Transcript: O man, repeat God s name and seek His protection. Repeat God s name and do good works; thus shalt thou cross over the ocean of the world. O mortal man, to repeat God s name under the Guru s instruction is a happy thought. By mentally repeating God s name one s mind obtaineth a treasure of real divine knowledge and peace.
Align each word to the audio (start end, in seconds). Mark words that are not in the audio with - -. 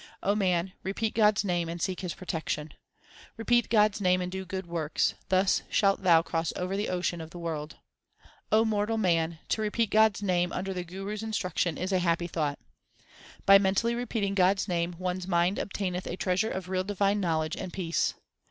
O 0.23 0.33
man, 0.33 0.73
repeat 0.81 1.13
God 1.13 1.37
s 1.37 1.43
name 1.43 1.69
and 1.69 1.79
seek 1.79 1.99
His 1.99 2.15
protection. 2.15 2.73
Repeat 3.37 3.69
God 3.69 3.93
s 3.93 4.01
name 4.01 4.19
and 4.19 4.31
do 4.31 4.45
good 4.45 4.65
works; 4.65 5.13
thus 5.29 5.61
shalt 5.69 6.01
thou 6.01 6.23
cross 6.23 6.51
over 6.55 6.75
the 6.75 6.89
ocean 6.89 7.21
of 7.21 7.29
the 7.29 7.37
world. 7.37 7.75
O 8.51 8.65
mortal 8.65 8.97
man, 8.97 9.37
to 9.49 9.61
repeat 9.61 9.91
God 9.91 10.15
s 10.17 10.23
name 10.23 10.51
under 10.51 10.73
the 10.73 10.83
Guru 10.83 11.13
s 11.13 11.21
instruction 11.21 11.77
is 11.77 11.91
a 11.91 11.99
happy 11.99 12.25
thought. 12.25 12.57
By 13.45 13.59
mentally 13.59 13.93
repeating 13.93 14.33
God 14.33 14.57
s 14.57 14.67
name 14.67 14.93
one 14.93 15.17
s 15.17 15.27
mind 15.27 15.59
obtaineth 15.59 16.07
a 16.07 16.15
treasure 16.17 16.49
of 16.49 16.67
real 16.67 16.83
divine 16.83 17.19
knowledge 17.19 17.55
and 17.55 17.71
peace. 17.71 18.15